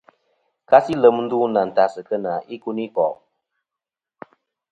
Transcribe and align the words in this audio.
Kasi 0.69 0.91
lem 1.01 1.15
ndu 1.23 1.37
nɨ̀ 1.51 1.61
àntas 1.65 1.93
kena 2.07 2.33
ikunikò'. 2.55 3.15